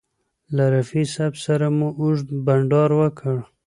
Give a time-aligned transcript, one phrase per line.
[0.55, 3.35] له رفیع صاحب سره مو اوږد بنډار وکړ.